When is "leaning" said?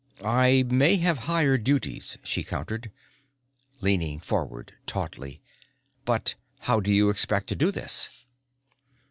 3.81-4.19